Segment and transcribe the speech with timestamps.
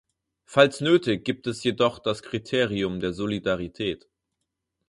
[0.45, 4.09] Falls nötig, gibt es jedoch das Kriterium der Solidarität.